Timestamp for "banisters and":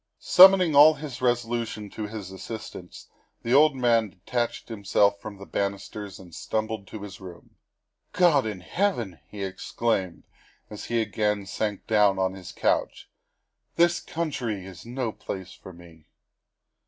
5.45-6.33